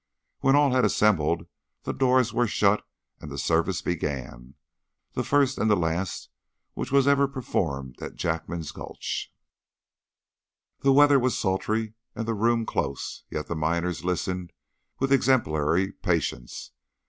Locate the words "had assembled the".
0.73-1.93